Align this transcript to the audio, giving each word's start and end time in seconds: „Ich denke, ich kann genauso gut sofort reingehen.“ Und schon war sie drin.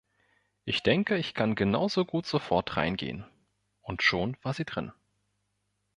„Ich 0.65 0.81
denke, 0.81 1.15
ich 1.17 1.35
kann 1.35 1.53
genauso 1.53 2.05
gut 2.05 2.25
sofort 2.25 2.75
reingehen.“ 2.75 3.23
Und 3.81 4.01
schon 4.01 4.35
war 4.41 4.55
sie 4.55 4.65
drin. 4.65 4.91